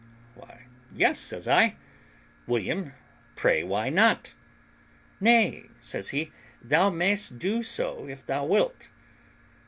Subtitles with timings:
[0.33, 1.75] "Why, yes," says I,
[2.47, 2.93] "William,
[3.35, 4.33] pray why not?"
[5.19, 8.89] "Nay," says he, "thou mayest do so if thou wilt."